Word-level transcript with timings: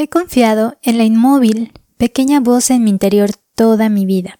He 0.00 0.06
confiado 0.06 0.78
en 0.82 0.96
la 0.96 1.02
inmóvil, 1.02 1.72
pequeña 1.96 2.38
voz 2.38 2.70
en 2.70 2.84
mi 2.84 2.90
interior 2.90 3.30
toda 3.56 3.88
mi 3.88 4.06
vida, 4.06 4.38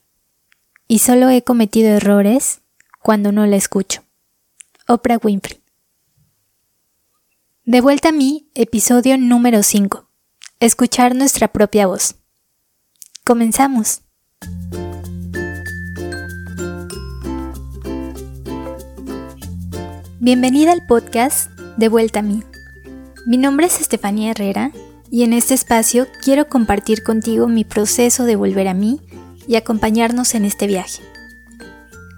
y 0.87 1.01
solo 1.01 1.31
he 1.31 1.43
cometido 1.43 1.89
errores 1.89 2.61
cuando 3.03 3.33
no 3.33 3.45
la 3.45 3.57
escucho. 3.57 4.05
Oprah 4.87 5.19
Winfrey. 5.21 5.61
De 7.65 7.81
vuelta 7.81 8.11
a 8.11 8.13
mí, 8.13 8.49
episodio 8.55 9.19
número 9.19 9.65
5. 9.65 10.09
Escuchar 10.61 11.17
nuestra 11.17 11.49
propia 11.49 11.89
voz. 11.89 12.15
Comenzamos. 13.25 14.03
Bienvenida 20.21 20.71
al 20.71 20.87
podcast 20.87 21.51
De 21.77 21.89
vuelta 21.89 22.21
a 22.21 22.23
mí. 22.23 22.45
Mi 23.27 23.39
nombre 23.39 23.67
es 23.67 23.81
Estefanía 23.81 24.31
Herrera 24.31 24.71
y 25.11 25.23
en 25.23 25.33
este 25.33 25.55
espacio 25.55 26.07
quiero 26.23 26.49
compartir 26.49 27.03
contigo 27.03 27.49
mi 27.49 27.65
proceso 27.65 28.25
de 28.25 28.37
volver 28.37 28.69
a 28.69 28.75
mí 28.75 29.01
y 29.47 29.57
acompañarnos 29.57 30.35
en 30.35 30.45
este 30.45 30.67
viaje. 30.67 31.03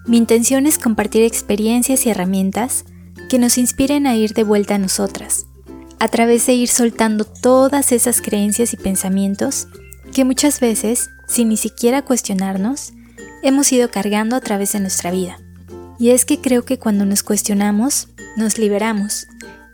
Mi 0.07 0.17
intención 0.17 0.67
es 0.67 0.79
compartir 0.79 1.23
experiencias 1.23 2.07
y 2.07 2.11
herramientas 2.11 2.85
que 3.29 3.39
nos 3.39 3.59
inspiren 3.59 4.07
a 4.07 4.17
ir 4.17 4.35
de 4.35 4.45
vuelta 4.45 4.75
a 4.75 4.79
nosotras, 4.79 5.47
a 5.99 6.09
través 6.09 6.47
de 6.47 6.55
ir 6.55 6.69
soltando 6.69 7.25
todas 7.25 7.93
esas 7.93 8.21
creencias 8.21 8.73
y 8.73 8.77
pensamientos 8.77 9.69
que 10.13 10.25
muchas 10.25 10.59
veces, 10.59 11.11
sin 11.29 11.51
ni 11.51 11.57
siquiera 11.57 12.03
cuestionarnos, 12.03 12.93
hemos 13.43 13.71
ido 13.73 13.91
cargando 13.91 14.35
a 14.35 14.41
través 14.41 14.73
de 14.73 14.81
nuestra 14.81 15.11
vida. 15.11 15.39
Y 15.99 16.11
es 16.11 16.25
que 16.25 16.41
creo 16.41 16.65
que 16.65 16.79
cuando 16.79 17.05
nos 17.05 17.23
cuestionamos, 17.23 18.09
nos 18.37 18.59
liberamos, 18.59 19.27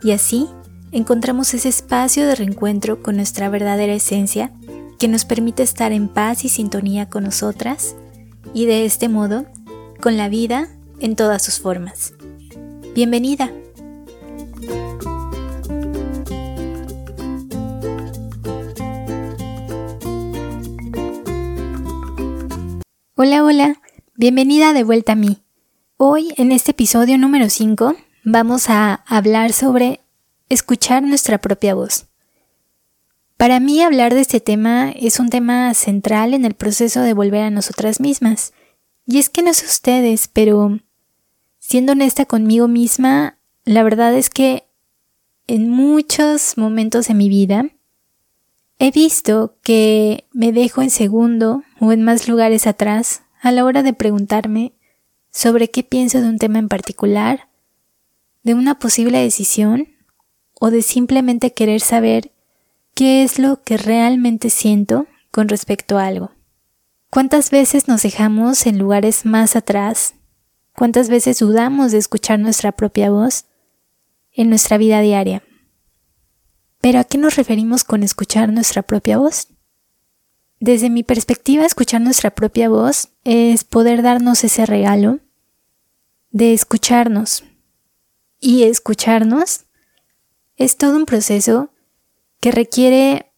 y 0.03 0.11
así 0.11 0.47
encontramos 0.91 1.53
ese 1.53 1.69
espacio 1.69 2.25
de 2.25 2.35
reencuentro 2.35 3.01
con 3.01 3.15
nuestra 3.17 3.49
verdadera 3.49 3.93
esencia 3.93 4.51
que 4.99 5.07
nos 5.07 5.25
permite 5.25 5.63
estar 5.63 5.91
en 5.91 6.07
paz 6.07 6.45
y 6.45 6.49
sintonía 6.49 7.09
con 7.09 7.23
nosotras, 7.23 7.95
y 8.53 8.65
de 8.65 8.85
este 8.85 9.09
modo, 9.09 9.45
con 10.01 10.17
la 10.17 10.29
vida 10.29 10.69
en 10.99 11.15
todas 11.15 11.43
sus 11.43 11.59
formas. 11.59 12.13
Bienvenida. 12.95 13.51
Hola, 23.15 23.43
hola, 23.43 23.81
bienvenida 24.15 24.73
de 24.73 24.83
vuelta 24.83 25.13
a 25.13 25.15
mí. 25.15 25.39
Hoy, 25.97 26.33
en 26.37 26.51
este 26.51 26.71
episodio 26.71 27.17
número 27.17 27.49
5, 27.49 27.95
vamos 28.23 28.69
a 28.69 29.03
hablar 29.07 29.53
sobre 29.53 30.01
escuchar 30.49 31.03
nuestra 31.03 31.37
propia 31.37 31.75
voz. 31.75 32.05
Para 33.37 33.59
mí 33.59 33.81
hablar 33.81 34.15
de 34.15 34.21
este 34.21 34.39
tema 34.39 34.91
es 34.91 35.19
un 35.19 35.29
tema 35.29 35.73
central 35.75 36.33
en 36.33 36.43
el 36.43 36.55
proceso 36.55 37.01
de 37.01 37.13
volver 37.13 37.43
a 37.43 37.51
nosotras 37.51 37.99
mismas. 37.99 38.53
Y 39.05 39.19
es 39.19 39.29
que 39.29 39.43
no 39.43 39.53
sé 39.53 39.65
ustedes, 39.67 40.27
pero 40.27 40.79
siendo 41.59 41.91
honesta 41.91 42.25
conmigo 42.25 42.67
misma, 42.67 43.37
la 43.63 43.83
verdad 43.83 44.15
es 44.15 44.29
que 44.29 44.63
en 45.45 45.69
muchos 45.69 46.57
momentos 46.57 47.07
de 47.07 47.13
mi 47.13 47.29
vida 47.29 47.69
he 48.79 48.91
visto 48.91 49.55
que 49.61 50.25
me 50.31 50.51
dejo 50.51 50.81
en 50.81 50.89
segundo 50.89 51.63
o 51.79 51.91
en 51.91 52.03
más 52.03 52.27
lugares 52.27 52.65
atrás 52.65 53.21
a 53.41 53.51
la 53.51 53.65
hora 53.65 53.83
de 53.83 53.93
preguntarme 53.93 54.73
sobre 55.31 55.69
qué 55.69 55.83
pienso 55.83 56.21
de 56.21 56.27
un 56.27 56.39
tema 56.39 56.57
en 56.57 56.69
particular, 56.69 57.49
de 58.43 58.55
una 58.55 58.79
posible 58.79 59.19
decisión 59.19 59.96
o 60.59 60.71
de 60.71 60.81
simplemente 60.81 61.53
querer 61.53 61.81
saber 61.81 62.31
qué 62.93 63.23
es 63.23 63.39
lo 63.39 63.61
que 63.63 63.77
realmente 63.77 64.49
siento 64.49 65.07
con 65.31 65.49
respecto 65.49 65.97
a 65.97 66.07
algo. 66.07 66.31
¿Cuántas 67.09 67.51
veces 67.51 67.87
nos 67.87 68.01
dejamos 68.03 68.65
en 68.65 68.79
lugares 68.79 69.25
más 69.25 69.55
atrás? 69.55 70.15
¿Cuántas 70.75 71.09
veces 71.09 71.39
dudamos 71.39 71.91
de 71.91 71.99
escuchar 71.99 72.39
nuestra 72.39 72.71
propia 72.71 73.09
voz 73.09 73.45
en 74.31 74.49
nuestra 74.49 74.77
vida 74.77 75.01
diaria? 75.01 75.43
Pero 76.81 76.99
¿a 76.99 77.03
qué 77.03 77.17
nos 77.17 77.35
referimos 77.35 77.83
con 77.83 78.03
escuchar 78.03 78.51
nuestra 78.51 78.81
propia 78.81 79.17
voz? 79.17 79.47
Desde 80.59 80.89
mi 80.89 81.03
perspectiva, 81.03 81.65
escuchar 81.65 82.01
nuestra 82.01 82.31
propia 82.31 82.67
voz 82.67 83.09
es 83.23 83.63
poder 83.63 84.01
darnos 84.01 84.43
ese 84.43 84.65
regalo 84.65 85.19
de 86.31 86.53
escucharnos. 86.53 87.43
Y 88.39 88.63
escucharnos 88.63 89.66
es 90.57 90.75
todo 90.75 90.97
un 90.97 91.05
proceso 91.05 91.69
que 92.39 92.51
requiere, 92.51 93.31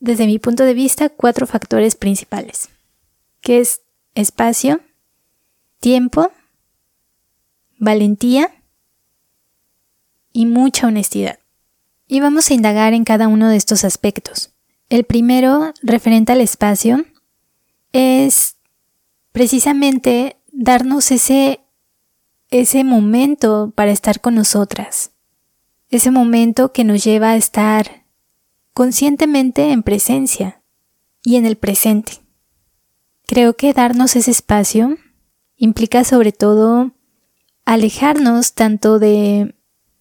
desde 0.00 0.26
mi 0.26 0.38
punto 0.38 0.64
de 0.64 0.74
vista, 0.74 1.08
cuatro 1.08 1.46
factores 1.46 1.94
principales, 1.94 2.68
que 3.40 3.60
es 3.60 3.80
espacio, 4.14 4.80
tiempo, 5.80 6.30
valentía 7.78 8.52
y 10.32 10.46
mucha 10.46 10.88
honestidad. 10.88 11.38
Y 12.08 12.20
vamos 12.20 12.50
a 12.50 12.54
indagar 12.54 12.92
en 12.92 13.04
cada 13.04 13.28
uno 13.28 13.48
de 13.48 13.56
estos 13.56 13.84
aspectos. 13.84 14.50
El 14.88 15.04
primero, 15.04 15.72
referente 15.82 16.32
al 16.32 16.40
espacio, 16.40 17.04
es 17.92 18.56
precisamente 19.32 20.36
darnos 20.52 21.10
ese, 21.10 21.60
ese 22.50 22.84
momento 22.84 23.72
para 23.74 23.90
estar 23.90 24.20
con 24.20 24.34
nosotras, 24.34 25.10
ese 25.90 26.10
momento 26.10 26.72
que 26.72 26.84
nos 26.84 27.04
lleva 27.04 27.30
a 27.30 27.36
estar 27.36 28.04
conscientemente 28.72 29.70
en 29.70 29.82
presencia 29.82 30.62
y 31.22 31.36
en 31.36 31.46
el 31.46 31.56
presente. 31.56 32.20
Creo 33.26 33.56
que 33.56 33.72
darnos 33.72 34.16
ese 34.16 34.30
espacio 34.30 34.96
implica 35.56 36.04
sobre 36.04 36.32
todo 36.32 36.92
alejarnos 37.64 38.52
tanto 38.52 38.98
de, 38.98 39.54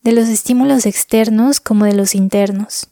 de 0.03 0.11
los 0.11 0.27
estímulos 0.27 0.85
externos 0.85 1.59
como 1.59 1.85
de 1.85 1.95
los 1.95 2.13
internos. 2.13 2.89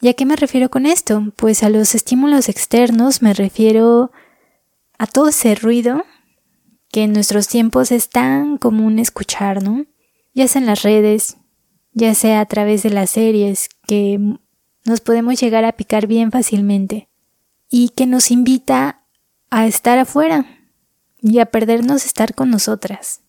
¿Y 0.00 0.08
a 0.08 0.14
qué 0.14 0.26
me 0.26 0.36
refiero 0.36 0.70
con 0.70 0.84
esto? 0.84 1.32
Pues 1.36 1.62
a 1.62 1.70
los 1.70 1.94
estímulos 1.94 2.48
externos 2.48 3.22
me 3.22 3.32
refiero 3.34 4.10
a 4.98 5.06
todo 5.06 5.28
ese 5.28 5.54
ruido 5.54 6.04
que 6.90 7.04
en 7.04 7.12
nuestros 7.12 7.48
tiempos 7.48 7.92
es 7.92 8.10
tan 8.10 8.58
común 8.58 8.98
escuchar, 8.98 9.62
¿no? 9.62 9.86
Ya 10.34 10.48
sea 10.48 10.60
en 10.60 10.66
las 10.66 10.82
redes, 10.82 11.38
ya 11.92 12.14
sea 12.14 12.40
a 12.40 12.46
través 12.46 12.82
de 12.82 12.90
las 12.90 13.10
series, 13.10 13.68
que 13.86 14.18
nos 14.84 15.00
podemos 15.00 15.40
llegar 15.40 15.64
a 15.64 15.72
picar 15.72 16.06
bien 16.06 16.30
fácilmente, 16.30 17.08
y 17.68 17.90
que 17.90 18.06
nos 18.06 18.30
invita 18.30 19.04
a 19.50 19.66
estar 19.66 19.98
afuera 19.98 20.46
y 21.20 21.38
a 21.38 21.46
perdernos 21.46 22.04
estar 22.04 22.34
con 22.34 22.50
nosotras. 22.50 23.20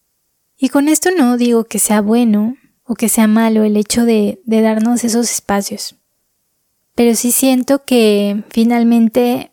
Y 0.57 0.69
con 0.69 0.87
esto 0.87 1.09
no 1.17 1.37
digo 1.37 1.65
que 1.65 1.79
sea 1.79 2.01
bueno 2.01 2.57
o 2.83 2.95
que 2.95 3.09
sea 3.09 3.27
malo 3.27 3.63
el 3.63 3.77
hecho 3.77 4.05
de, 4.05 4.41
de 4.45 4.61
darnos 4.61 5.03
esos 5.03 5.31
espacios, 5.31 5.95
pero 6.95 7.15
sí 7.15 7.31
siento 7.31 7.83
que 7.85 8.43
finalmente 8.49 9.51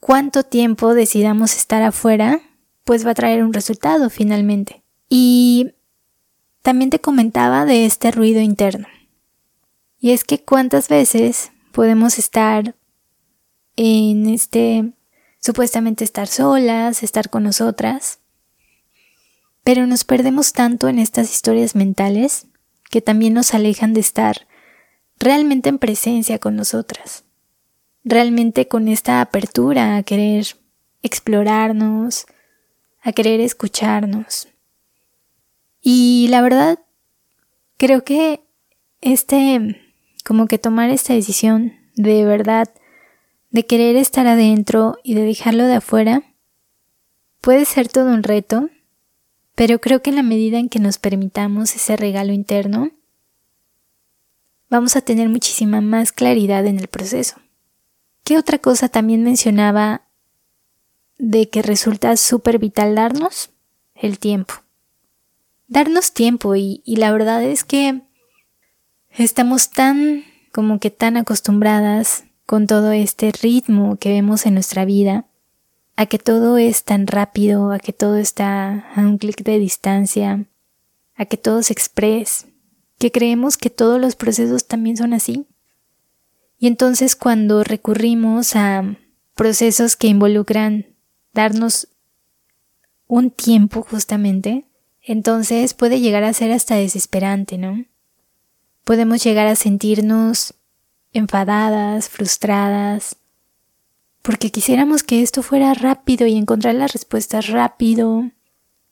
cuánto 0.00 0.42
tiempo 0.42 0.94
decidamos 0.94 1.56
estar 1.56 1.82
afuera, 1.82 2.40
pues 2.84 3.06
va 3.06 3.12
a 3.12 3.14
traer 3.14 3.44
un 3.44 3.52
resultado 3.52 4.10
finalmente. 4.10 4.82
Y 5.08 5.74
también 6.62 6.90
te 6.90 7.00
comentaba 7.00 7.64
de 7.66 7.84
este 7.84 8.10
ruido 8.10 8.40
interno. 8.40 8.88
Y 9.98 10.12
es 10.12 10.24
que 10.24 10.42
cuántas 10.42 10.88
veces 10.88 11.52
podemos 11.72 12.18
estar 12.18 12.74
en 13.76 14.26
este 14.28 14.92
supuestamente 15.38 16.04
estar 16.04 16.28
solas, 16.28 17.02
estar 17.02 17.28
con 17.28 17.42
nosotras, 17.42 18.20
pero 19.64 19.86
nos 19.86 20.04
perdemos 20.04 20.52
tanto 20.52 20.88
en 20.88 20.98
estas 20.98 21.32
historias 21.32 21.74
mentales 21.74 22.46
que 22.90 23.00
también 23.00 23.34
nos 23.34 23.54
alejan 23.54 23.92
de 23.92 24.00
estar 24.00 24.46
realmente 25.18 25.68
en 25.68 25.78
presencia 25.78 26.38
con 26.38 26.56
nosotras, 26.56 27.24
realmente 28.04 28.68
con 28.68 28.88
esta 28.88 29.20
apertura 29.20 29.96
a 29.96 30.02
querer 30.02 30.56
explorarnos, 31.02 32.26
a 33.00 33.12
querer 33.12 33.40
escucharnos. 33.40 34.51
Y 35.82 36.28
la 36.28 36.40
verdad, 36.40 36.78
creo 37.76 38.04
que 38.04 38.44
este, 39.00 39.80
como 40.24 40.46
que 40.46 40.58
tomar 40.58 40.90
esta 40.90 41.12
decisión 41.12 41.72
de 41.96 42.24
verdad, 42.24 42.72
de 43.50 43.66
querer 43.66 43.96
estar 43.96 44.26
adentro 44.28 44.96
y 45.02 45.14
de 45.14 45.24
dejarlo 45.24 45.66
de 45.66 45.74
afuera, 45.74 46.22
puede 47.40 47.64
ser 47.64 47.88
todo 47.88 48.14
un 48.14 48.22
reto, 48.22 48.70
pero 49.56 49.80
creo 49.80 50.00
que 50.02 50.10
en 50.10 50.16
la 50.16 50.22
medida 50.22 50.58
en 50.58 50.68
que 50.68 50.78
nos 50.78 50.98
permitamos 50.98 51.74
ese 51.74 51.96
regalo 51.96 52.32
interno, 52.32 52.92
vamos 54.70 54.94
a 54.94 55.02
tener 55.02 55.28
muchísima 55.28 55.80
más 55.80 56.12
claridad 56.12 56.64
en 56.66 56.78
el 56.78 56.86
proceso. 56.86 57.36
¿Qué 58.22 58.38
otra 58.38 58.58
cosa 58.58 58.88
también 58.88 59.24
mencionaba 59.24 60.02
de 61.18 61.50
que 61.50 61.60
resulta 61.60 62.16
súper 62.16 62.60
vital 62.60 62.94
darnos? 62.94 63.50
El 63.94 64.18
tiempo 64.20 64.61
darnos 65.72 66.12
tiempo 66.12 66.54
y, 66.54 66.82
la 66.84 67.10
verdad 67.12 67.42
es 67.42 67.64
que 67.64 68.02
estamos 69.10 69.70
tan 69.70 70.22
como 70.52 70.78
que 70.78 70.90
tan 70.90 71.16
acostumbradas 71.16 72.24
con 72.44 72.66
todo 72.66 72.92
este 72.92 73.32
ritmo 73.32 73.96
que 73.96 74.10
vemos 74.10 74.44
en 74.44 74.52
nuestra 74.52 74.84
vida, 74.84 75.24
a 75.96 76.04
que 76.04 76.18
todo 76.18 76.58
es 76.58 76.84
tan 76.84 77.06
rápido, 77.06 77.72
a 77.72 77.78
que 77.78 77.94
todo 77.94 78.18
está 78.18 78.86
a 78.94 79.00
un 79.00 79.16
clic 79.16 79.42
de 79.44 79.58
distancia, 79.58 80.44
a 81.14 81.24
que 81.24 81.38
todo 81.38 81.60
es 81.60 81.70
express, 81.70 82.48
que 82.98 83.10
creemos 83.10 83.56
que 83.56 83.70
todos 83.70 83.98
los 83.98 84.14
procesos 84.14 84.66
también 84.66 84.98
son 84.98 85.14
así. 85.14 85.46
Y 86.58 86.66
entonces 86.66 87.16
cuando 87.16 87.64
recurrimos 87.64 88.56
a 88.56 88.96
procesos 89.34 89.96
que 89.96 90.08
involucran 90.08 90.94
darnos 91.32 91.88
un 93.06 93.30
tiempo 93.30 93.82
justamente, 93.82 94.66
entonces 95.02 95.74
puede 95.74 96.00
llegar 96.00 96.24
a 96.24 96.32
ser 96.32 96.52
hasta 96.52 96.76
desesperante, 96.76 97.58
¿no? 97.58 97.84
Podemos 98.84 99.22
llegar 99.22 99.46
a 99.46 99.56
sentirnos 99.56 100.54
enfadadas, 101.12 102.08
frustradas, 102.08 103.16
porque 104.22 104.50
quisiéramos 104.50 105.02
que 105.02 105.22
esto 105.22 105.42
fuera 105.42 105.74
rápido 105.74 106.26
y 106.26 106.36
encontrar 106.36 106.76
las 106.76 106.92
respuestas 106.92 107.48
rápido, 107.48 108.30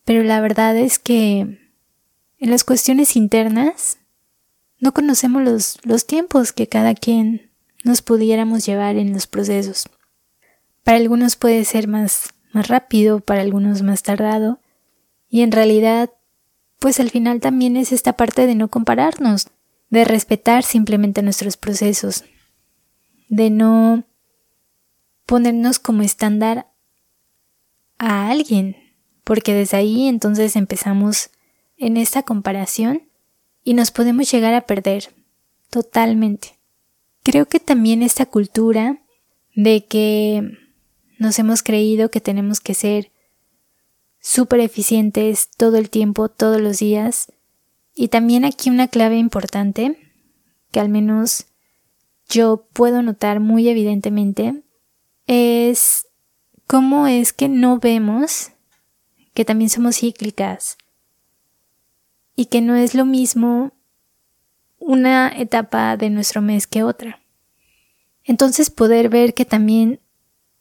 pero 0.04 0.24
la 0.24 0.40
verdad 0.40 0.76
es 0.76 0.98
que 0.98 1.40
en 2.38 2.50
las 2.50 2.64
cuestiones 2.64 3.16
internas 3.16 3.98
no 4.80 4.92
conocemos 4.92 5.42
los, 5.42 5.78
los 5.84 6.06
tiempos 6.06 6.52
que 6.52 6.66
cada 6.66 6.94
quien 6.94 7.50
nos 7.84 8.02
pudiéramos 8.02 8.66
llevar 8.66 8.96
en 8.96 9.12
los 9.12 9.26
procesos. 9.26 9.88
Para 10.82 10.98
algunos 10.98 11.36
puede 11.36 11.64
ser 11.64 11.86
más, 11.86 12.34
más 12.52 12.68
rápido, 12.68 13.20
para 13.20 13.42
algunos 13.42 13.82
más 13.82 14.02
tardado, 14.02 14.58
y 15.30 15.42
en 15.42 15.52
realidad, 15.52 16.10
pues 16.80 16.98
al 16.98 17.10
final 17.10 17.40
también 17.40 17.76
es 17.76 17.92
esta 17.92 18.14
parte 18.14 18.46
de 18.46 18.56
no 18.56 18.68
compararnos, 18.68 19.48
de 19.88 20.04
respetar 20.04 20.64
simplemente 20.64 21.22
nuestros 21.22 21.56
procesos, 21.56 22.24
de 23.28 23.48
no 23.48 24.04
ponernos 25.26 25.78
como 25.78 26.02
estándar 26.02 26.66
a 27.98 28.28
alguien, 28.28 28.76
porque 29.22 29.54
desde 29.54 29.76
ahí 29.76 30.08
entonces 30.08 30.56
empezamos 30.56 31.30
en 31.76 31.96
esta 31.96 32.24
comparación 32.24 33.02
y 33.62 33.74
nos 33.74 33.92
podemos 33.92 34.30
llegar 34.30 34.54
a 34.54 34.62
perder 34.62 35.14
totalmente. 35.70 36.58
Creo 37.22 37.46
que 37.46 37.60
también 37.60 38.02
esta 38.02 38.26
cultura 38.26 39.00
de 39.54 39.84
que 39.84 40.58
nos 41.18 41.38
hemos 41.38 41.62
creído 41.62 42.10
que 42.10 42.20
tenemos 42.20 42.60
que 42.60 42.74
ser 42.74 43.12
súper 44.20 44.60
eficientes 44.60 45.50
todo 45.56 45.76
el 45.76 45.90
tiempo, 45.90 46.28
todos 46.28 46.60
los 46.60 46.78
días. 46.78 47.32
Y 47.94 48.08
también 48.08 48.44
aquí 48.44 48.70
una 48.70 48.88
clave 48.88 49.16
importante 49.16 49.98
que 50.70 50.80
al 50.80 50.88
menos 50.88 51.46
yo 52.28 52.68
puedo 52.72 53.02
notar 53.02 53.40
muy 53.40 53.68
evidentemente 53.68 54.62
es 55.26 56.06
cómo 56.66 57.06
es 57.06 57.32
que 57.32 57.48
no 57.48 57.78
vemos 57.78 58.52
que 59.34 59.44
también 59.44 59.70
somos 59.70 59.98
cíclicas 59.98 60.78
y 62.36 62.46
que 62.46 62.60
no 62.60 62.76
es 62.76 62.94
lo 62.94 63.04
mismo 63.04 63.72
una 64.78 65.28
etapa 65.28 65.96
de 65.96 66.10
nuestro 66.10 66.40
mes 66.40 66.66
que 66.66 66.82
otra. 66.82 67.20
Entonces 68.24 68.70
poder 68.70 69.08
ver 69.08 69.34
que 69.34 69.44
también 69.44 70.00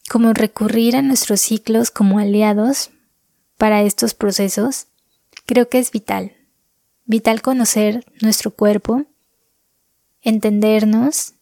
como 0.10 0.34
recurrir 0.34 0.96
a 0.96 1.02
nuestros 1.02 1.42
ciclos 1.42 1.92
como 1.92 2.20
aliados 2.20 2.92
para 3.60 3.84
estos 3.84 4.16
procesos, 4.16 4.88
creo 5.46 5.70
que 5.70 5.78
es 5.78 5.92
vital. 5.92 6.36
Vital 7.06 7.44
conocer 7.44 8.04
nuestro 8.22 8.50
cuerpo, 8.50 9.06
entendernos 10.24 11.36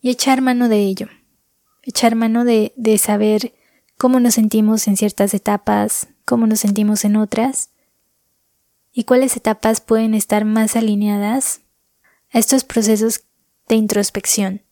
y 0.00 0.10
echar 0.10 0.40
mano 0.40 0.68
de 0.68 0.78
ello 0.78 1.08
echar 1.82 2.14
mano 2.14 2.44
de, 2.44 2.72
saber 2.98 3.54
cómo 3.96 4.20
nos 4.20 4.34
sentimos 4.34 4.86
en 4.88 4.96
ciertas 4.96 5.34
etapas, 5.34 6.08
cómo 6.24 6.46
nos 6.46 6.60
sentimos 6.60 7.04
en 7.04 7.16
otras, 7.16 7.70
y 8.92 9.04
cuáles 9.04 9.36
etapas 9.36 9.80
pueden 9.80 10.14
estar 10.14 10.44
más 10.44 10.76
alineadas 10.76 11.60
a 12.32 12.38
estos 12.38 12.64
procesos 12.64 13.22
de 13.68 13.76
introspección. 13.76 14.62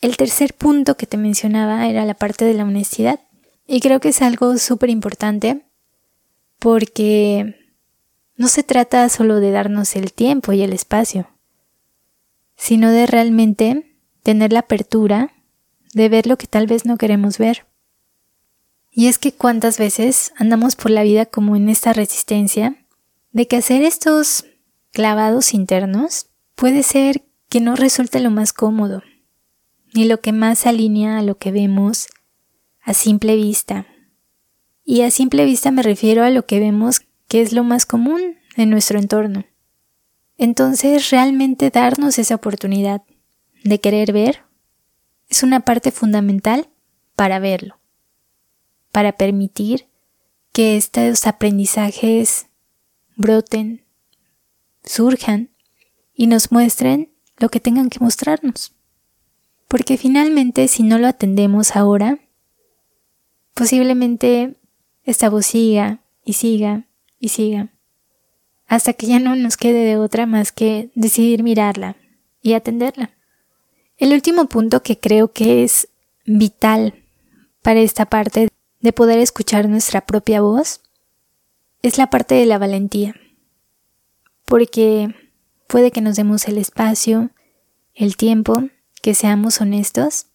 El 0.00 0.16
tercer 0.16 0.54
punto 0.54 0.96
que 0.96 1.06
te 1.06 1.16
mencionaba 1.16 1.86
era 1.86 2.04
la 2.04 2.14
parte 2.14 2.44
de 2.44 2.54
la 2.54 2.64
honestidad, 2.64 3.20
y 3.66 3.80
creo 3.80 4.00
que 4.00 4.08
es 4.08 4.22
algo 4.22 4.56
súper 4.58 4.90
importante 4.90 5.62
porque 6.58 7.56
no 8.36 8.48
se 8.48 8.62
trata 8.62 9.08
solo 9.08 9.40
de 9.40 9.50
darnos 9.50 9.96
el 9.96 10.12
tiempo 10.12 10.52
y 10.52 10.62
el 10.62 10.72
espacio, 10.72 11.28
sino 12.56 12.90
de 12.90 13.06
realmente 13.06 13.96
tener 14.22 14.52
la 14.52 14.60
apertura 14.60 15.32
de 15.94 16.08
ver 16.08 16.26
lo 16.26 16.36
que 16.36 16.46
tal 16.46 16.66
vez 16.66 16.84
no 16.84 16.98
queremos 16.98 17.38
ver. 17.38 17.66
Y 18.90 19.06
es 19.06 19.18
que 19.18 19.32
cuántas 19.32 19.78
veces 19.78 20.32
andamos 20.36 20.76
por 20.76 20.90
la 20.90 21.02
vida 21.02 21.26
como 21.26 21.56
en 21.56 21.68
esta 21.68 21.92
resistencia 21.92 22.76
de 23.32 23.46
que 23.46 23.56
hacer 23.56 23.82
estos 23.82 24.44
clavados 24.92 25.54
internos 25.54 26.26
puede 26.54 26.82
ser 26.82 27.22
que 27.48 27.60
no 27.60 27.76
resulte 27.76 28.20
lo 28.20 28.30
más 28.30 28.52
cómodo, 28.52 29.02
ni 29.94 30.04
lo 30.04 30.20
que 30.20 30.32
más 30.32 30.66
alinea 30.66 31.18
a 31.18 31.22
lo 31.22 31.38
que 31.38 31.52
vemos 31.52 32.08
a 32.82 32.94
simple 32.94 33.36
vista. 33.36 33.86
Y 34.90 35.02
a 35.02 35.10
simple 35.10 35.44
vista 35.44 35.70
me 35.70 35.82
refiero 35.82 36.24
a 36.24 36.30
lo 36.30 36.46
que 36.46 36.60
vemos 36.60 37.02
que 37.28 37.42
es 37.42 37.52
lo 37.52 37.62
más 37.62 37.84
común 37.84 38.38
en 38.56 38.70
nuestro 38.70 38.98
entorno. 38.98 39.44
Entonces 40.38 41.10
realmente 41.10 41.68
darnos 41.68 42.18
esa 42.18 42.36
oportunidad 42.36 43.02
de 43.64 43.80
querer 43.82 44.14
ver 44.14 44.44
es 45.28 45.42
una 45.42 45.60
parte 45.60 45.90
fundamental 45.90 46.70
para 47.16 47.38
verlo, 47.38 47.78
para 48.90 49.12
permitir 49.12 49.88
que 50.52 50.78
estos 50.78 51.26
aprendizajes 51.26 52.46
broten, 53.14 53.84
surjan 54.84 55.50
y 56.14 56.28
nos 56.28 56.50
muestren 56.50 57.12
lo 57.36 57.50
que 57.50 57.60
tengan 57.60 57.90
que 57.90 58.00
mostrarnos. 58.00 58.72
Porque 59.68 59.98
finalmente 59.98 60.66
si 60.66 60.82
no 60.82 60.96
lo 60.96 61.08
atendemos 61.08 61.76
ahora, 61.76 62.20
posiblemente 63.52 64.54
esta 65.08 65.30
voz 65.30 65.46
siga 65.46 66.00
y 66.22 66.34
siga 66.34 66.84
y 67.18 67.30
siga, 67.30 67.72
hasta 68.66 68.92
que 68.92 69.06
ya 69.06 69.18
no 69.18 69.36
nos 69.36 69.56
quede 69.56 69.86
de 69.86 69.96
otra 69.96 70.26
más 70.26 70.52
que 70.52 70.90
decidir 70.94 71.42
mirarla 71.42 71.96
y 72.42 72.52
atenderla. 72.52 73.12
El 73.96 74.12
último 74.12 74.50
punto 74.50 74.82
que 74.82 74.98
creo 74.98 75.32
que 75.32 75.64
es 75.64 75.88
vital 76.26 76.94
para 77.62 77.80
esta 77.80 78.04
parte 78.04 78.50
de 78.80 78.92
poder 78.92 79.18
escuchar 79.18 79.66
nuestra 79.66 80.02
propia 80.02 80.42
voz 80.42 80.82
es 81.80 81.96
la 81.96 82.10
parte 82.10 82.34
de 82.34 82.44
la 82.44 82.58
valentía. 82.58 83.14
Porque 84.44 85.14
puede 85.68 85.90
que 85.90 86.02
nos 86.02 86.16
demos 86.16 86.48
el 86.48 86.58
espacio, 86.58 87.30
el 87.94 88.18
tiempo, 88.18 88.68
que 89.00 89.14
seamos 89.14 89.62
honestos, 89.62 90.26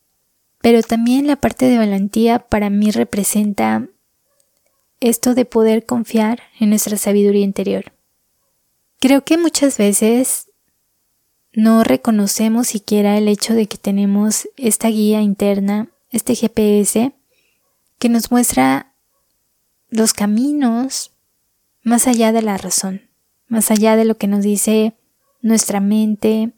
pero 0.63 0.81
también 0.81 1.27
la 1.27 1.35
parte 1.35 1.67
de 1.67 1.77
valentía 1.77 2.39
para 2.39 2.71
mí 2.71 2.89
representa 2.89 3.87
esto 5.03 5.35
de 5.35 5.45
poder 5.45 5.85
confiar 5.85 6.43
en 6.59 6.69
nuestra 6.69 6.97
sabiduría 6.97 7.43
interior. 7.43 7.91
Creo 8.99 9.25
que 9.25 9.37
muchas 9.37 9.77
veces 9.77 10.49
no 11.51 11.83
reconocemos 11.83 12.67
siquiera 12.67 13.17
el 13.17 13.27
hecho 13.27 13.53
de 13.53 13.67
que 13.67 13.77
tenemos 13.77 14.47
esta 14.55 14.87
guía 14.87 15.21
interna, 15.21 15.89
este 16.09 16.35
GPS, 16.35 17.11
que 17.99 18.09
nos 18.09 18.31
muestra 18.31 18.93
los 19.89 20.13
caminos 20.13 21.11
más 21.83 22.07
allá 22.07 22.31
de 22.31 22.41
la 22.41 22.57
razón, 22.57 23.09
más 23.47 23.71
allá 23.71 23.97
de 23.97 24.05
lo 24.05 24.15
que 24.15 24.27
nos 24.27 24.43
dice 24.43 24.93
nuestra 25.41 25.81
mente 25.81 26.53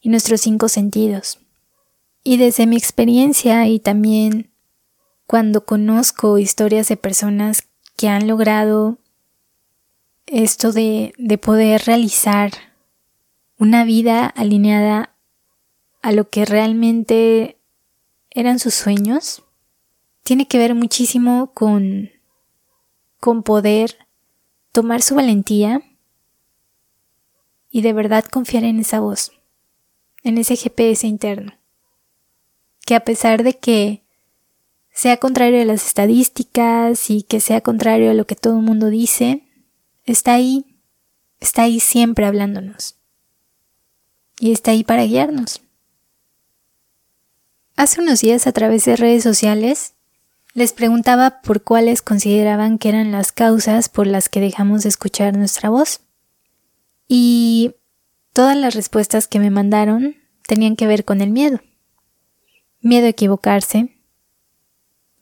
y 0.00 0.08
nuestros 0.08 0.40
cinco 0.40 0.68
sentidos. 0.68 1.38
Y 2.24 2.38
desde 2.38 2.66
mi 2.66 2.76
experiencia 2.76 3.66
y 3.68 3.78
también 3.78 4.47
cuando 5.28 5.66
conozco 5.66 6.38
historias 6.38 6.88
de 6.88 6.96
personas 6.96 7.68
que 7.98 8.08
han 8.08 8.26
logrado 8.26 8.96
esto 10.24 10.72
de, 10.72 11.12
de 11.18 11.36
poder 11.36 11.82
realizar 11.84 12.50
una 13.58 13.84
vida 13.84 14.24
alineada 14.24 15.14
a 16.00 16.12
lo 16.12 16.30
que 16.30 16.46
realmente 16.46 17.58
eran 18.30 18.58
sus 18.58 18.72
sueños, 18.72 19.42
tiene 20.22 20.48
que 20.48 20.56
ver 20.56 20.74
muchísimo 20.74 21.52
con, 21.52 22.10
con 23.20 23.42
poder 23.42 23.98
tomar 24.72 25.02
su 25.02 25.14
valentía 25.14 25.82
y 27.70 27.82
de 27.82 27.92
verdad 27.92 28.24
confiar 28.24 28.64
en 28.64 28.80
esa 28.80 29.00
voz, 29.00 29.32
en 30.22 30.38
ese 30.38 30.56
GPS 30.56 31.06
interno, 31.06 31.52
que 32.86 32.94
a 32.94 33.04
pesar 33.04 33.42
de 33.42 33.58
que 33.58 34.07
sea 34.98 35.18
contrario 35.18 35.62
a 35.62 35.64
las 35.64 35.86
estadísticas 35.86 37.08
y 37.08 37.22
que 37.22 37.38
sea 37.38 37.60
contrario 37.60 38.10
a 38.10 38.14
lo 38.14 38.26
que 38.26 38.34
todo 38.34 38.56
el 38.56 38.64
mundo 38.64 38.90
dice, 38.90 39.44
está 40.06 40.34
ahí, 40.34 40.66
está 41.38 41.62
ahí 41.62 41.78
siempre 41.78 42.26
hablándonos. 42.26 42.96
y 44.40 44.50
está 44.50 44.72
ahí 44.72 44.82
para 44.82 45.04
guiarnos. 45.04 45.60
Hace 47.76 48.00
unos 48.00 48.22
días 48.22 48.48
a 48.48 48.52
través 48.52 48.86
de 48.86 48.96
redes 48.96 49.22
sociales 49.22 49.94
les 50.52 50.72
preguntaba 50.72 51.42
por 51.42 51.62
cuáles 51.62 52.02
consideraban 52.02 52.78
que 52.78 52.88
eran 52.88 53.12
las 53.12 53.30
causas 53.30 53.88
por 53.88 54.08
las 54.08 54.28
que 54.28 54.40
dejamos 54.40 54.82
de 54.82 54.88
escuchar 54.88 55.36
nuestra 55.36 55.70
voz. 55.70 56.00
Y 57.06 57.76
todas 58.32 58.56
las 58.56 58.74
respuestas 58.74 59.28
que 59.28 59.38
me 59.38 59.50
mandaron 59.50 60.16
tenían 60.48 60.74
que 60.74 60.88
ver 60.88 61.04
con 61.04 61.20
el 61.20 61.30
miedo. 61.30 61.60
Miedo 62.80 63.06
a 63.06 63.10
equivocarse, 63.10 63.97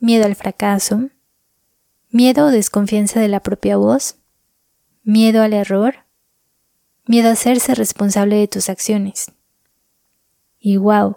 miedo 0.06 0.24
al 0.24 0.36
fracaso, 0.36 1.10
miedo 2.10 2.46
o 2.46 2.50
desconfianza 2.50 3.18
de 3.18 3.26
la 3.26 3.40
propia 3.40 3.76
voz, 3.76 4.14
miedo 5.02 5.42
al 5.42 5.52
error, 5.52 5.96
miedo 7.06 7.28
a 7.28 7.32
hacerse 7.32 7.74
responsable 7.74 8.36
de 8.36 8.46
tus 8.46 8.70
acciones. 8.70 9.32
Y 10.60 10.76
wow, 10.76 11.16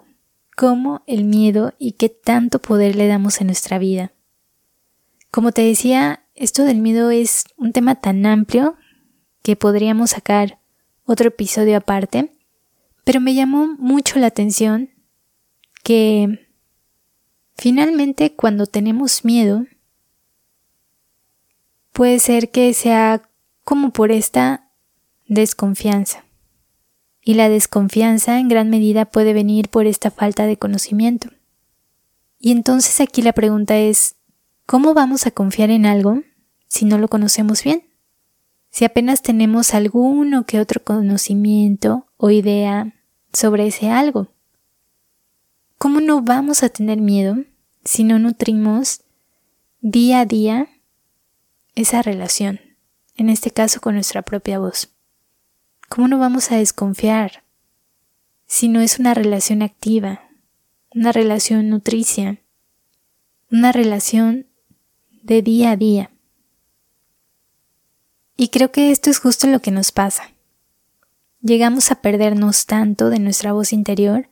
cómo 0.56 1.04
el 1.06 1.22
miedo 1.22 1.72
y 1.78 1.92
qué 1.92 2.08
tanto 2.08 2.58
poder 2.58 2.96
le 2.96 3.06
damos 3.06 3.40
en 3.40 3.46
nuestra 3.46 3.78
vida. 3.78 4.12
Como 5.30 5.52
te 5.52 5.62
decía, 5.62 6.24
esto 6.34 6.64
del 6.64 6.78
miedo 6.78 7.12
es 7.12 7.44
un 7.56 7.72
tema 7.72 7.94
tan 7.94 8.26
amplio 8.26 8.76
que 9.42 9.54
podríamos 9.54 10.10
sacar 10.10 10.58
otro 11.04 11.28
episodio 11.28 11.76
aparte, 11.76 12.36
pero 13.04 13.20
me 13.20 13.34
llamó 13.34 13.68
mucho 13.78 14.18
la 14.18 14.26
atención 14.26 14.90
que 15.84 16.49
finalmente 17.60 18.32
cuando 18.32 18.66
tenemos 18.66 19.22
miedo, 19.22 19.66
puede 21.92 22.18
ser 22.18 22.50
que 22.50 22.72
sea 22.72 23.28
como 23.64 23.92
por 23.92 24.12
esta 24.12 24.70
desconfianza. 25.26 26.24
Y 27.22 27.34
la 27.34 27.50
desconfianza 27.50 28.38
en 28.38 28.48
gran 28.48 28.70
medida 28.70 29.04
puede 29.04 29.34
venir 29.34 29.68
por 29.68 29.86
esta 29.86 30.10
falta 30.10 30.46
de 30.46 30.56
conocimiento. 30.56 31.28
Y 32.38 32.50
entonces 32.52 32.98
aquí 32.98 33.20
la 33.20 33.34
pregunta 33.34 33.76
es, 33.76 34.14
¿cómo 34.64 34.94
vamos 34.94 35.26
a 35.26 35.30
confiar 35.30 35.68
en 35.68 35.84
algo 35.84 36.22
si 36.66 36.86
no 36.86 36.96
lo 36.96 37.08
conocemos 37.08 37.62
bien? 37.62 37.84
Si 38.70 38.86
apenas 38.86 39.20
tenemos 39.20 39.74
alguno 39.74 40.46
que 40.46 40.60
otro 40.60 40.82
conocimiento 40.82 42.06
o 42.16 42.30
idea 42.30 42.94
sobre 43.34 43.66
ese 43.66 43.90
algo. 43.90 44.28
¿Cómo 45.76 46.00
no 46.00 46.22
vamos 46.22 46.62
a 46.62 46.70
tener 46.70 47.02
miedo 47.02 47.36
si 47.84 48.04
no 48.04 48.18
nutrimos 48.18 49.02
día 49.80 50.20
a 50.20 50.26
día 50.26 50.68
esa 51.74 52.02
relación? 52.02 52.60
En 53.16 53.28
este 53.28 53.50
caso 53.50 53.80
con 53.80 53.94
nuestra 53.94 54.22
propia 54.22 54.58
voz. 54.58 54.90
¿Cómo 55.88 56.08
no 56.08 56.18
vamos 56.18 56.52
a 56.52 56.56
desconfiar 56.56 57.42
si 58.46 58.68
no 58.68 58.80
es 58.80 58.98
una 58.98 59.12
relación 59.12 59.62
activa, 59.62 60.28
una 60.94 61.12
relación 61.12 61.68
nutricia, 61.68 62.38
una 63.50 63.72
relación 63.72 64.46
de 65.22 65.42
día 65.42 65.72
a 65.72 65.76
día? 65.76 66.10
Y 68.36 68.48
creo 68.48 68.72
que 68.72 68.90
esto 68.90 69.10
es 69.10 69.18
justo 69.18 69.46
lo 69.48 69.60
que 69.60 69.70
nos 69.70 69.92
pasa. 69.92 70.30
Llegamos 71.42 71.90
a 71.90 72.00
perdernos 72.00 72.66
tanto 72.66 73.10
de 73.10 73.18
nuestra 73.18 73.52
voz 73.52 73.72
interior, 73.72 74.28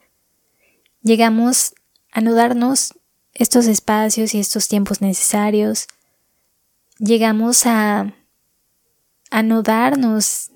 llegamos 1.02 1.74
a 2.12 2.20
no 2.20 2.34
darnos 2.34 2.94
estos 3.34 3.66
espacios 3.66 4.34
y 4.34 4.40
estos 4.40 4.68
tiempos 4.68 5.00
necesarios, 5.00 5.86
llegamos 6.98 7.66
a, 7.66 8.14
a 9.30 9.42
no 9.42 9.62
darnos 9.62 10.50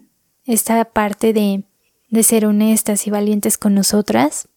esta 0.45 0.85
parte 0.85 1.33
de, 1.33 1.64
de 2.11 2.23
ser 2.23 2.47
honestas 2.47 3.07
y 3.07 3.11
valientes 3.11 3.59
con 3.59 3.75
nosotras, 3.75 4.49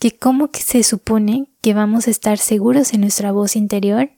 que 0.00 0.18
cómo 0.18 0.50
que 0.50 0.62
se 0.62 0.82
supone 0.82 1.48
que 1.60 1.74
vamos 1.74 2.08
a 2.08 2.10
estar 2.10 2.38
seguros 2.38 2.92
en 2.92 3.02
nuestra 3.02 3.30
voz 3.30 3.54
interior 3.54 4.10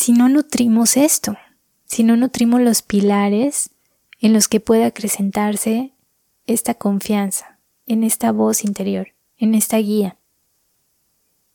si 0.00 0.12
no 0.12 0.30
nutrimos 0.30 0.96
esto, 0.96 1.36
si 1.84 2.04
no 2.04 2.16
nutrimos 2.16 2.62
los 2.62 2.80
pilares 2.80 3.68
en 4.18 4.32
los 4.32 4.48
que 4.48 4.58
pueda 4.58 4.86
acrecentarse 4.86 5.92
esta 6.46 6.72
confianza, 6.72 7.58
en 7.84 8.02
esta 8.02 8.32
voz 8.32 8.64
interior, 8.64 9.08
en 9.36 9.54
esta 9.54 9.76
guía. 9.76 10.16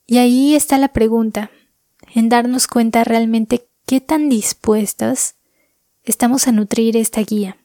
Y 0.07 0.17
ahí 0.17 0.55
está 0.55 0.77
la 0.77 0.89
pregunta, 0.89 1.49
en 2.13 2.29
darnos 2.29 2.67
cuenta 2.67 3.03
realmente 3.03 3.67
qué 3.85 4.01
tan 4.01 4.29
dispuestas 4.29 5.35
estamos 6.03 6.47
a 6.47 6.51
nutrir 6.51 6.95
esta 6.95 7.21
guía. 7.21 7.57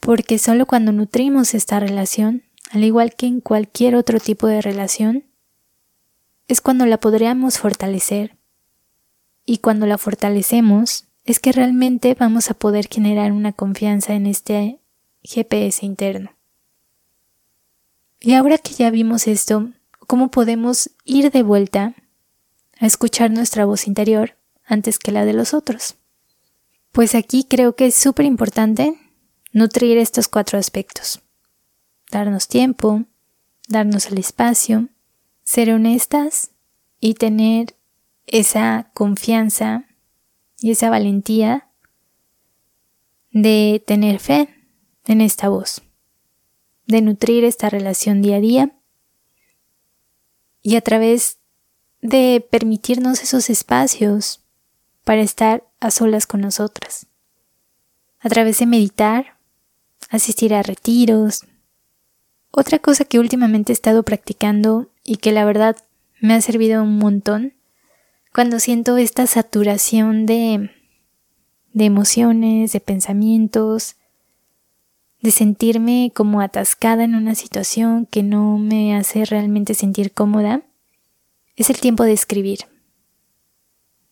Porque 0.00 0.38
solo 0.38 0.66
cuando 0.66 0.92
nutrimos 0.92 1.54
esta 1.54 1.80
relación, 1.80 2.42
al 2.70 2.84
igual 2.84 3.14
que 3.14 3.26
en 3.26 3.40
cualquier 3.40 3.96
otro 3.96 4.20
tipo 4.20 4.46
de 4.46 4.60
relación, 4.60 5.24
es 6.46 6.60
cuando 6.60 6.84
la 6.84 6.98
podríamos 6.98 7.58
fortalecer. 7.58 8.36
Y 9.46 9.58
cuando 9.58 9.86
la 9.86 9.96
fortalecemos, 9.96 11.06
es 11.24 11.40
que 11.40 11.52
realmente 11.52 12.14
vamos 12.14 12.50
a 12.50 12.54
poder 12.54 12.88
generar 12.88 13.32
una 13.32 13.52
confianza 13.52 14.14
en 14.14 14.26
este 14.26 14.78
GPS 15.22 15.86
interno. 15.86 16.32
Y 18.20 18.34
ahora 18.34 18.58
que 18.58 18.74
ya 18.74 18.90
vimos 18.90 19.26
esto, 19.26 19.70
¿cómo 20.06 20.30
podemos 20.30 20.90
ir 21.04 21.30
de 21.30 21.42
vuelta 21.42 21.94
a 22.78 22.86
escuchar 22.86 23.30
nuestra 23.30 23.64
voz 23.64 23.86
interior 23.86 24.36
antes 24.64 24.98
que 24.98 25.12
la 25.12 25.24
de 25.24 25.32
los 25.32 25.54
otros? 25.54 25.96
Pues 26.92 27.14
aquí 27.14 27.44
creo 27.44 27.74
que 27.74 27.86
es 27.86 27.94
súper 27.94 28.26
importante 28.26 28.98
nutrir 29.52 29.98
estos 29.98 30.28
cuatro 30.28 30.58
aspectos. 30.58 31.20
Darnos 32.10 32.48
tiempo, 32.48 33.04
darnos 33.68 34.06
el 34.06 34.18
espacio, 34.18 34.88
ser 35.42 35.72
honestas 35.72 36.50
y 37.00 37.14
tener 37.14 37.74
esa 38.26 38.90
confianza 38.94 39.86
y 40.60 40.70
esa 40.70 40.90
valentía 40.90 41.68
de 43.30 43.82
tener 43.86 44.20
fe 44.20 44.48
en 45.06 45.20
esta 45.20 45.48
voz, 45.48 45.82
de 46.86 47.02
nutrir 47.02 47.44
esta 47.44 47.68
relación 47.68 48.22
día 48.22 48.36
a 48.36 48.40
día 48.40 48.73
y 50.64 50.76
a 50.76 50.80
través 50.80 51.36
de 52.00 52.44
permitirnos 52.50 53.22
esos 53.22 53.50
espacios 53.50 54.40
para 55.04 55.20
estar 55.20 55.62
a 55.78 55.90
solas 55.90 56.26
con 56.26 56.40
nosotras. 56.40 57.06
A 58.18 58.30
través 58.30 58.58
de 58.58 58.66
meditar, 58.66 59.36
asistir 60.08 60.54
a 60.54 60.62
retiros. 60.62 61.44
Otra 62.50 62.78
cosa 62.78 63.04
que 63.04 63.18
últimamente 63.18 63.72
he 63.72 63.74
estado 63.74 64.02
practicando 64.04 64.88
y 65.04 65.16
que 65.16 65.32
la 65.32 65.44
verdad 65.44 65.76
me 66.20 66.32
ha 66.32 66.40
servido 66.40 66.82
un 66.82 66.98
montón, 66.98 67.52
cuando 68.32 68.58
siento 68.58 68.96
esta 68.96 69.26
saturación 69.26 70.24
de, 70.24 70.70
de 71.74 71.84
emociones, 71.84 72.72
de 72.72 72.80
pensamientos, 72.80 73.96
de 75.24 75.32
sentirme 75.32 76.12
como 76.14 76.40
atascada 76.40 77.02
en 77.02 77.16
una 77.16 77.34
situación 77.34 78.06
que 78.06 78.22
no 78.22 78.58
me 78.58 78.94
hace 78.94 79.24
realmente 79.24 79.74
sentir 79.74 80.12
cómoda, 80.12 80.62
es 81.56 81.70
el 81.70 81.80
tiempo 81.80 82.04
de 82.04 82.12
escribir 82.12 82.60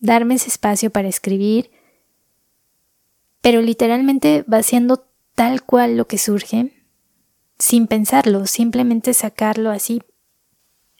darme 0.02 0.34
ese 0.34 0.48
espacio 0.48 0.90
para 0.90 1.08
escribir, 1.08 1.70
pero 3.40 3.62
literalmente 3.62 4.44
vaciando 4.46 5.06
tal 5.34 5.62
cual 5.62 5.96
lo 5.96 6.06
que 6.06 6.18
surge, 6.18 6.72
sin 7.58 7.86
pensarlo, 7.86 8.46
simplemente 8.46 9.14
sacarlo 9.14 9.70
así. 9.70 10.02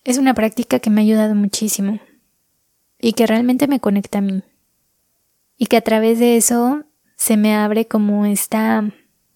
Es 0.05 0.19
una 0.19 0.35
práctica 0.35 0.79
que 0.79 0.89
me 0.89 1.01
ha 1.01 1.05
ayudado 1.05 1.35
muchísimo 1.35 2.01
y 2.99 3.13
que 3.13 3.27
realmente 3.27 3.67
me 3.67 3.81
conecta 3.81 4.19
a 4.19 4.23
mí. 4.23 4.43
Y 5.59 5.67
que 5.67 5.77
a 5.77 5.83
través 5.83 6.19
de 6.21 6.37
eso 6.37 6.85
se 7.17 7.37
me 7.37 7.55
abre 7.55 7.87
como 7.87 8.25
esta 8.25 8.85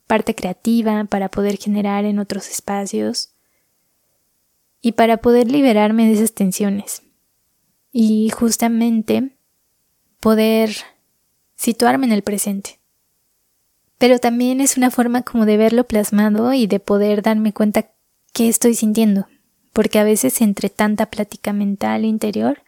parte 0.06 0.34
creativa 0.34 1.04
para 1.04 1.28
poder 1.28 1.58
generar 1.58 2.04
en 2.04 2.18
otros 2.18 2.48
espacios 2.48 3.30
y 4.80 4.92
para 4.92 5.18
poder 5.18 5.50
liberarme 5.50 6.06
de 6.06 6.12
esas 6.12 6.32
tensiones. 6.32 7.02
Y 7.92 8.30
justamente 8.30 9.30
poder 10.20 10.76
situarme 11.56 12.06
en 12.06 12.12
el 12.12 12.22
presente. 12.22 12.78
Pero 13.98 14.18
también 14.18 14.60
es 14.60 14.76
una 14.76 14.90
forma 14.90 15.22
como 15.22 15.46
de 15.46 15.56
verlo 15.56 15.84
plasmado 15.84 16.52
y 16.52 16.66
de 16.66 16.80
poder 16.80 17.22
darme 17.22 17.52
cuenta 17.52 17.90
qué 18.32 18.48
estoy 18.48 18.74
sintiendo, 18.74 19.26
porque 19.72 19.98
a 19.98 20.04
veces 20.04 20.42
entre 20.42 20.68
tanta 20.68 21.06
plática 21.06 21.54
mental 21.54 22.04
interior 22.04 22.62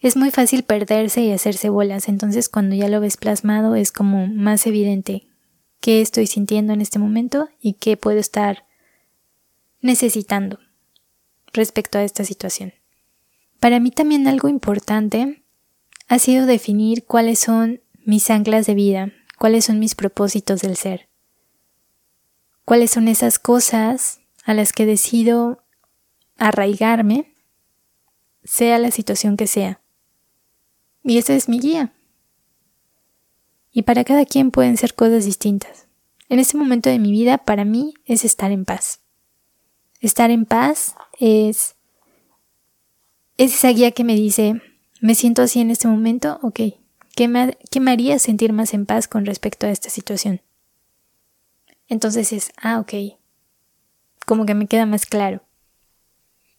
es 0.00 0.16
muy 0.16 0.30
fácil 0.30 0.64
perderse 0.64 1.20
y 1.22 1.32
hacerse 1.32 1.68
bolas, 1.68 2.08
entonces 2.08 2.48
cuando 2.48 2.74
ya 2.74 2.88
lo 2.88 3.00
ves 3.00 3.16
plasmado 3.18 3.74
es 3.74 3.92
como 3.92 4.26
más 4.26 4.66
evidente 4.66 5.28
qué 5.84 6.00
estoy 6.00 6.26
sintiendo 6.26 6.72
en 6.72 6.80
este 6.80 6.98
momento 6.98 7.50
y 7.60 7.74
qué 7.74 7.98
puedo 7.98 8.18
estar 8.18 8.64
necesitando 9.82 10.58
respecto 11.52 11.98
a 11.98 12.04
esta 12.04 12.24
situación. 12.24 12.72
Para 13.60 13.80
mí 13.80 13.90
también 13.90 14.26
algo 14.26 14.48
importante 14.48 15.44
ha 16.08 16.18
sido 16.18 16.46
definir 16.46 17.04
cuáles 17.04 17.38
son 17.38 17.82
mis 18.02 18.30
anclas 18.30 18.64
de 18.64 18.72
vida, 18.72 19.12
cuáles 19.38 19.66
son 19.66 19.78
mis 19.78 19.94
propósitos 19.94 20.62
del 20.62 20.76
ser. 20.76 21.10
cuáles 22.64 22.90
son 22.90 23.06
esas 23.06 23.38
cosas 23.38 24.20
a 24.46 24.54
las 24.54 24.72
que 24.72 24.86
decido 24.86 25.64
arraigarme, 26.38 27.36
sea 28.42 28.78
la 28.78 28.90
situación 28.90 29.36
que 29.36 29.46
sea. 29.46 29.82
Y 31.02 31.18
esa 31.18 31.34
es 31.34 31.46
mi 31.46 31.60
guía. 31.60 31.92
Y 33.74 33.82
para 33.82 34.04
cada 34.04 34.24
quien 34.24 34.52
pueden 34.52 34.76
ser 34.76 34.94
cosas 34.94 35.24
distintas. 35.24 35.88
En 36.28 36.38
este 36.38 36.56
momento 36.56 36.88
de 36.88 37.00
mi 37.00 37.10
vida, 37.10 37.38
para 37.38 37.64
mí, 37.64 37.92
es 38.06 38.24
estar 38.24 38.52
en 38.52 38.64
paz. 38.64 39.00
Estar 40.00 40.30
en 40.30 40.46
paz 40.46 40.94
es, 41.18 41.74
es 43.36 43.52
esa 43.52 43.70
guía 43.70 43.90
que 43.90 44.04
me 44.04 44.14
dice, 44.14 44.62
me 45.00 45.16
siento 45.16 45.42
así 45.42 45.60
en 45.60 45.72
este 45.72 45.88
momento, 45.88 46.38
ok, 46.42 46.60
¿qué 47.16 47.28
me, 47.28 47.90
haría 47.90 48.18
sentir 48.20 48.52
más 48.52 48.74
en 48.74 48.86
paz 48.86 49.08
con 49.08 49.26
respecto 49.26 49.66
a 49.66 49.70
esta 49.70 49.90
situación? 49.90 50.40
Entonces 51.88 52.32
es, 52.32 52.52
ah, 52.62 52.78
ok, 52.78 53.18
como 54.24 54.46
que 54.46 54.54
me 54.54 54.68
queda 54.68 54.86
más 54.86 55.04
claro. 55.04 55.42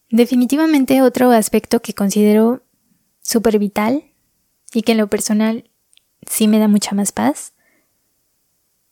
Definitivamente 0.10 1.02
otro 1.02 1.32
aspecto 1.32 1.82
que 1.82 1.94
considero 1.94 2.62
súper 3.22 3.58
vital 3.58 4.04
y 4.74 4.82
que 4.82 4.92
en 4.92 4.98
lo 4.98 5.08
personal 5.08 5.70
sí 6.30 6.48
me 6.48 6.60
da 6.60 6.68
mucha 6.68 6.96
más 6.96 7.12
paz 7.12 7.54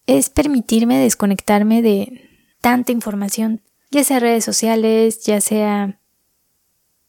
es 0.06 0.30
permitirme 0.30 0.98
desconectarme 0.98 1.82
de 1.82 2.30
tanta 2.62 2.92
información, 2.92 3.62
ya 3.92 4.04
sea 4.04 4.20
redes 4.20 4.44
sociales, 4.44 5.24
ya 5.24 5.40
sea 5.42 6.00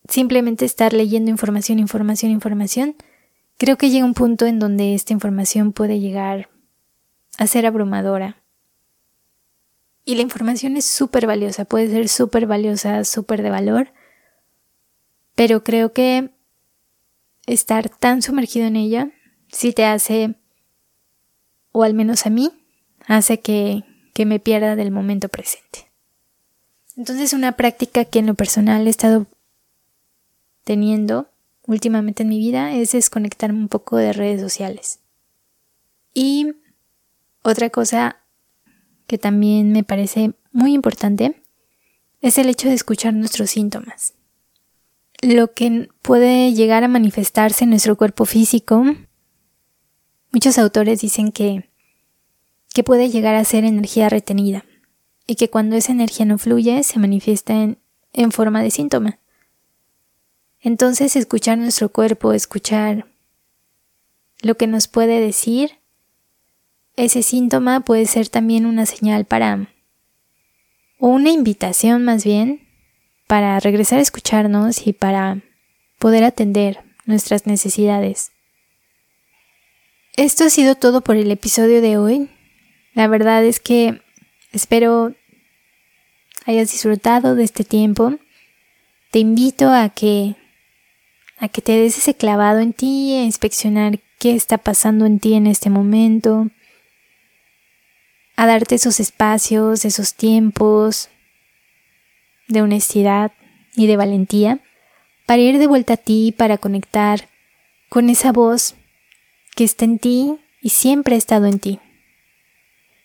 simplemente 0.09 0.65
estar 0.65 0.93
leyendo 0.93 1.31
información, 1.31 1.79
información, 1.79 2.31
información. 2.31 2.97
Creo 3.57 3.79
que 3.79 3.91
llega 3.91 4.05
un 4.05 4.15
punto 4.15 4.47
en 4.47 4.59
donde 4.59 4.95
esta 4.95 5.13
información 5.13 5.73
puede 5.73 5.99
llegar 5.99 6.51
a 7.39 7.47
ser 7.47 7.67
abrumadora 7.67 8.45
y 10.05 10.17
la 10.17 10.23
información 10.23 10.77
es 10.77 10.85
súper 10.85 11.27
valiosa, 11.27 11.65
puede 11.65 11.91
ser 11.91 12.09
súper 12.09 12.47
valiosa, 12.47 13.05
súper 13.05 13.43
de 13.43 13.51
valor, 13.51 13.93
pero 15.35 15.65
creo 15.65 15.93
que 15.93 16.31
estar 17.47 17.89
tan 17.89 18.23
sumergido 18.23 18.67
en 18.67 18.77
ella 18.77 19.11
sí 19.55 19.73
te 19.73 19.85
hace, 19.85 20.35
o 21.73 21.83
al 21.83 21.95
menos 21.95 22.27
a 22.27 22.31
mí, 22.31 22.51
hace 23.07 23.41
que, 23.41 23.85
que 24.13 24.27
me 24.27 24.41
pierda 24.41 24.77
del 24.77 24.91
momento 24.91 25.29
presente. 25.29 25.91
Entonces 26.97 27.33
una 27.33 27.53
práctica 27.53 28.05
que 28.05 28.19
en 28.19 28.27
lo 28.27 28.35
personal 28.35 28.87
he 28.87 28.91
estado 28.91 29.27
teniendo 30.65 31.29
últimamente 31.67 32.23
en 32.23 32.29
mi 32.29 32.39
vida 32.39 32.73
es 32.73 32.93
desconectarme 32.93 33.59
un 33.59 33.69
poco 33.69 33.97
de 33.97 34.13
redes 34.13 34.41
sociales. 34.41 35.01
Y 36.13 36.53
otra 37.43 37.71
cosa 37.71 38.21
que 39.07 39.19
también 39.19 39.73
me 39.73 39.85
parece 39.85 40.35
muy 40.53 40.73
importante 40.73 41.43
es 42.21 42.39
el 42.39 42.49
hecho 42.49 42.69
de 42.69 42.75
escuchar 42.75 43.13
nuestros 43.15 43.51
síntomas. 43.51 44.15
Lo 45.21 45.53
que 45.53 45.89
puede 46.03 46.53
llegar 46.55 46.85
a 46.85 46.89
manifestarse 46.89 47.65
en 47.65 47.71
nuestro 47.71 47.97
cuerpo 47.97 48.25
físico, 48.25 48.85
muchos 50.35 50.59
autores 50.59 51.01
dicen 51.01 51.31
que, 51.31 51.71
que 52.75 52.83
puede 52.83 53.09
llegar 53.09 53.37
a 53.37 53.45
ser 53.45 53.65
energía 53.65 54.09
retenida 54.09 54.65
y 55.29 55.37
que 55.37 55.49
cuando 55.49 55.77
esa 55.77 55.93
energía 55.93 56.27
no 56.27 56.39
fluye 56.39 56.83
se 56.83 56.99
manifiesta 56.99 57.55
en, 57.55 57.79
en 58.13 58.33
forma 58.33 58.61
de 58.61 58.73
síntoma. 58.73 59.21
Entonces 60.61 61.15
escuchar 61.15 61.57
nuestro 61.57 61.89
cuerpo, 61.91 62.33
escuchar 62.33 63.07
lo 64.43 64.57
que 64.57 64.67
nos 64.67 64.89
puede 64.89 65.21
decir 65.21 65.79
ese 66.97 67.23
síntoma 67.23 67.81
puede 67.81 68.07
ser 68.07 68.29
también 68.29 68.67
una 68.67 68.87
señal 68.87 69.27
para, 69.27 69.69
o 70.99 71.09
una 71.09 71.31
invitación 71.31 72.05
más 72.05 72.25
bien, 72.25 72.69
para 73.29 73.61
regresar 73.61 74.01
a 74.01 74.03
escucharnos 74.03 74.87
y 74.87 74.93
para 74.93 75.43
poder 76.01 76.25
atender 76.25 76.81
nuestras 77.07 77.47
necesidades. 77.47 78.34
Esto 80.17 80.45
ha 80.45 80.51
sido 80.51 80.77
todo 80.77 81.01
por 81.01 81.17
el 81.17 81.29
episodio 81.33 81.81
de 81.81 81.99
hoy. 81.99 82.29
La 82.95 83.09
verdad 83.09 83.45
es 83.45 83.59
que 83.59 84.01
espero 84.53 85.13
hayas 86.47 86.71
disfrutado 86.71 87.35
de 87.35 87.43
este 87.43 87.65
tiempo. 87.65 88.15
Te 89.11 89.19
invito 89.19 89.71
a 89.71 89.89
que 89.89 90.37
a 91.39 91.49
que 91.49 91.63
te 91.63 91.73
des 91.73 91.99
ese 91.99 92.15
clavado 92.15 92.61
en 92.61 92.73
ti, 92.73 93.17
a 93.17 93.25
inspeccionar 93.25 93.99
qué 94.21 94.37
está 94.37 94.57
pasando 94.57 95.05
en 95.05 95.19
ti 95.19 95.35
en 95.35 95.49
este 95.49 95.69
momento, 95.69 96.49
a 98.37 98.47
darte 98.47 98.77
esos 98.77 99.01
espacios, 99.01 99.85
esos 99.85 100.15
tiempos 100.15 101.09
de 102.47 102.63
honestidad 102.63 103.33
y 103.75 103.89
de 103.89 103.97
valentía 103.97 104.61
para 105.27 105.43
ir 105.43 105.59
de 105.59 105.67
vuelta 105.67 105.95
a 105.95 105.97
ti, 105.97 106.33
para 106.37 106.57
conectar 106.57 107.29
con 107.89 108.11
esa 108.11 108.31
voz 108.31 108.77
que 109.55 109.65
está 109.65 109.85
en 109.85 109.99
ti 109.99 110.37
y 110.61 110.71
siempre 110.71 111.15
ha 111.15 111.19
estado 111.19 111.47
en 111.47 111.59
ti 111.59 111.81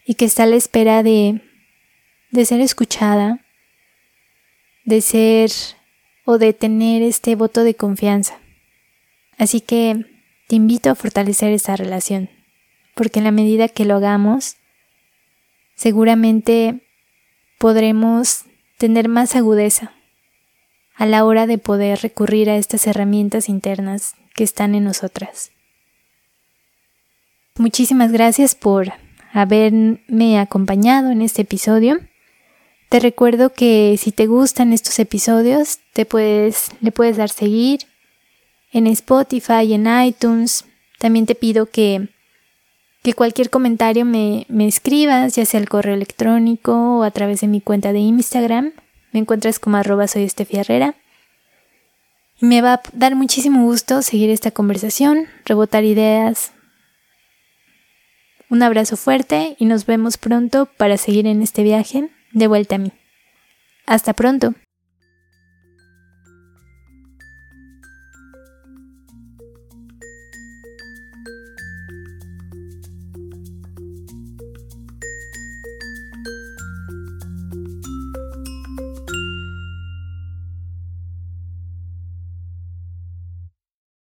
y 0.05 0.15
que 0.15 0.25
está 0.25 0.43
a 0.43 0.47
la 0.47 0.55
espera 0.55 1.03
de, 1.03 1.41
de 2.31 2.45
ser 2.45 2.61
escuchada, 2.61 3.45
de 4.83 5.01
ser 5.01 5.51
o 6.25 6.37
de 6.39 6.53
tener 6.53 7.03
este 7.03 7.35
voto 7.35 7.63
de 7.63 7.75
confianza. 7.75 8.39
Así 9.37 9.61
que 9.61 10.05
te 10.47 10.55
invito 10.55 10.89
a 10.89 10.95
fortalecer 10.95 11.53
esa 11.53 11.75
relación, 11.75 12.29
porque 12.95 13.19
en 13.19 13.25
la 13.25 13.31
medida 13.31 13.67
que 13.67 13.85
lo 13.85 13.95
hagamos, 13.95 14.57
seguramente 15.75 16.81
podremos 17.59 18.45
tener 18.77 19.09
más 19.09 19.35
agudeza 19.35 19.93
a 20.95 21.05
la 21.05 21.23
hora 21.23 21.45
de 21.45 21.59
poder 21.59 21.99
recurrir 21.99 22.49
a 22.49 22.57
estas 22.57 22.87
herramientas 22.87 23.47
internas 23.47 24.15
que 24.33 24.43
están 24.43 24.73
en 24.73 24.85
nosotras. 24.85 25.51
Muchísimas 27.59 28.13
gracias 28.13 28.55
por 28.55 28.93
haberme 29.33 30.39
acompañado 30.39 31.11
en 31.11 31.21
este 31.21 31.41
episodio. 31.41 31.99
Te 32.87 33.01
recuerdo 33.01 33.51
que 33.51 33.97
si 33.99 34.13
te 34.13 34.27
gustan 34.27 34.71
estos 34.71 34.97
episodios, 34.97 35.79
te 35.91 36.05
puedes, 36.05 36.71
le 36.79 36.93
puedes 36.93 37.17
dar 37.17 37.27
seguir 37.27 37.81
en 38.71 38.87
Spotify, 38.87 39.73
en 39.73 39.87
iTunes. 40.05 40.63
También 40.99 41.25
te 41.25 41.35
pido 41.35 41.65
que 41.65 42.07
que 43.03 43.13
cualquier 43.13 43.49
comentario 43.49 44.05
me, 44.05 44.45
me 44.47 44.65
escribas, 44.65 45.35
ya 45.35 45.45
sea 45.45 45.59
al 45.59 45.67
correo 45.67 45.95
electrónico 45.95 46.99
o 46.99 47.03
a 47.03 47.11
través 47.11 47.41
de 47.41 47.47
mi 47.47 47.59
cuenta 47.59 47.91
de 47.91 47.99
Instagram. 47.99 48.71
Me 49.11 49.19
encuentras 49.19 49.59
como 49.59 49.75
arroba 49.75 50.07
soy 50.07 50.31
Herrera. 50.53 50.95
Y 52.39 52.45
me 52.45 52.61
va 52.61 52.75
a 52.75 52.81
dar 52.93 53.15
muchísimo 53.15 53.63
gusto 53.63 54.01
seguir 54.01 54.29
esta 54.29 54.51
conversación, 54.51 55.27
rebotar 55.43 55.83
ideas. 55.83 56.53
Un 58.49 58.63
abrazo 58.63 58.97
fuerte 58.97 59.55
y 59.59 59.65
nos 59.65 59.85
vemos 59.85 60.17
pronto 60.17 60.65
para 60.65 60.97
seguir 60.97 61.27
en 61.27 61.41
este 61.41 61.61
viaje 61.61 62.09
de 62.33 62.47
vuelta 62.47 62.75
a 62.75 62.79
mí. 62.79 62.91
Hasta 63.85 64.13
pronto. 64.13 64.55